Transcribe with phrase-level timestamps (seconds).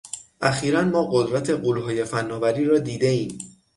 [0.41, 3.37] اخیرا ما قدرت غولهای فنآوری را دیدهایم